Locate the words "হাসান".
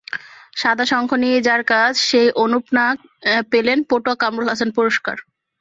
4.51-4.69